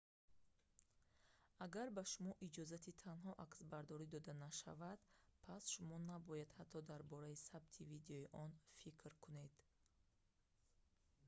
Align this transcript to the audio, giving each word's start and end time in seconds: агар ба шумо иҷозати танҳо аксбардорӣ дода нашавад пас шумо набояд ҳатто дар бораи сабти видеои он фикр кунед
агар 1.65 1.87
ба 1.95 2.03
шумо 2.11 2.33
иҷозати 2.47 2.97
танҳо 3.03 3.31
аксбардорӣ 3.45 4.05
дода 4.15 4.33
нашавад 4.45 4.99
пас 5.45 5.63
шумо 5.73 5.95
набояд 6.11 6.49
ҳатто 6.57 6.79
дар 6.89 7.01
бораи 7.11 7.43
сабти 7.49 7.81
видеои 7.93 8.31
он 8.43 8.49
фикр 8.79 9.11
кунед 9.23 9.53